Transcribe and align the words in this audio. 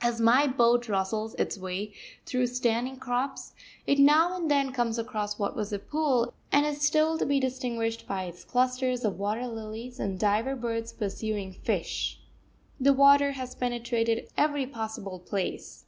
As 0.00 0.18
my 0.18 0.46
boat 0.46 0.88
rustles 0.88 1.34
its 1.34 1.58
way 1.58 1.92
through 2.24 2.46
standing 2.46 2.96
crops 2.96 3.52
it 3.86 3.98
now 3.98 4.34
and 4.34 4.50
then 4.50 4.72
comes 4.72 4.98
across 4.98 5.38
what 5.38 5.54
was 5.54 5.74
a 5.74 5.78
pool 5.78 6.32
and 6.50 6.64
is 6.64 6.80
still 6.80 7.18
to 7.18 7.26
be 7.26 7.38
distinguished 7.38 8.06
by 8.06 8.24
its 8.24 8.44
clusters 8.44 9.04
of 9.04 9.18
water 9.18 9.46
lilies, 9.46 10.00
and 10.00 10.18
diver 10.18 10.56
birds 10.56 10.94
pursuing 10.94 11.52
fish. 11.52 12.18
The 12.80 12.94
water 12.94 13.32
has 13.32 13.54
penetrated 13.54 14.30
every 14.38 14.64
possible 14.66 15.18
place. 15.18 15.84